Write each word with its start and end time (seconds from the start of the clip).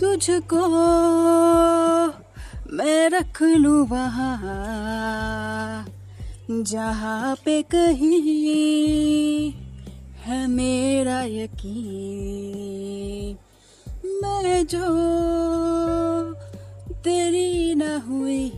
तुझको 0.00 0.66
मैं 2.72 3.10
रख 3.10 3.42
लूँ 3.42 3.86
वहाँ, 3.86 5.86
जहाँ 6.50 7.36
पे 7.44 7.62
कहीं 7.62 9.52
है 10.24 10.46
मेरा 10.46 11.24
यकीन। 11.24 13.36
मैं 14.22 14.66
जो 14.66 14.80
तेरी 17.04 17.74
न 17.74 18.02
हुई, 18.08 18.50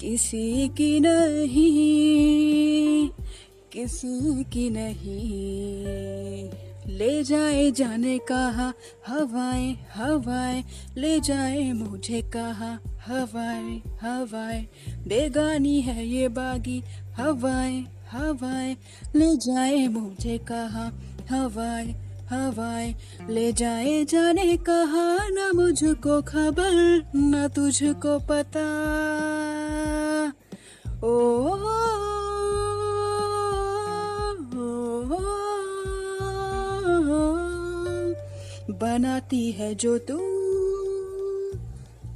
किसी 0.00 0.68
की 0.68 1.00
नहीं, 1.00 3.08
किसी 3.72 4.44
की 4.44 4.70
नहीं। 4.70 6.50
ले 6.88 7.24
जाए 7.24 7.70
जाने 7.70 8.18
कहा, 8.18 8.72
हवाएँ 9.06 9.76
हवाएँ, 9.94 10.64
ले 10.96 11.20
जाए 11.20 11.72
मुझे 11.72 12.22
कहा, 12.22 12.78
हवाएँ 13.06 13.82
हवाएँ, 14.02 14.66
बेगानी 15.08 15.80
है 15.80 16.06
ये 16.06 16.28
बागी, 16.28 16.82
हवाएँ 17.16 17.86
हवाएँ, 18.12 18.76
ले 19.16 19.36
जाए 19.36 19.88
मुझे 19.88 20.38
कहा, 20.38 20.92
हवाएँ 21.30 21.94
हवाएँ, 22.30 22.94
ले 23.30 23.52
जाए 23.52 24.04
जाने 24.04 24.56
कहा, 24.56 25.28
न 25.28 25.50
मुझको 25.54 26.22
खबर, 26.22 27.10
न 27.16 27.48
तुझको 27.48 28.18
पता। 28.18 28.66
बनाती 38.70 39.52
है 39.52 39.74
जो 39.74 39.98
तू। 39.98 40.16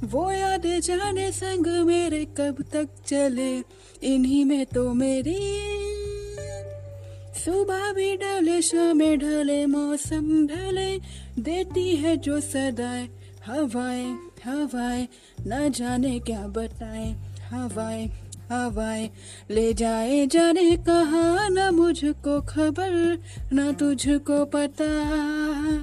वो 0.07 0.31
याद 0.31 0.61
जाने 0.65 1.31
संग 1.31 1.85
मेरे 1.85 2.25
कब 2.25 2.65
तक 2.73 2.89
चले, 3.07 3.63
इन्हीं 4.03 4.45
में 4.45 4.65
तो 4.65 4.93
मेरी। 4.93 5.61
सुबह 7.45 7.93
भी 7.93 8.17
ढले, 8.17 8.61
शाम 8.61 8.99
ढले, 8.99 9.65
मौसम 9.65 10.47
ढले, 10.47 10.97
देती 11.39 11.95
है 11.95 12.17
जो 12.17 12.39
सदाए, 12.39 13.09
हवाएँ 13.45 14.17
हवाएँ, 14.45 15.07
न 15.47 15.71
जाने 15.71 16.19
क्या 16.19 16.47
बताएँ, 16.47 17.15
हवाएँ 17.49 18.09
हवाएँ। 18.51 19.09
ले 19.51 19.73
जाए 19.73 20.27
जाने 20.27 20.77
कहा, 20.77 21.47
न 21.47 21.69
मुझको 21.75 22.41
खबर, 22.41 23.21
न 23.53 23.73
तुझको 23.73 24.45
पता। 24.45 25.80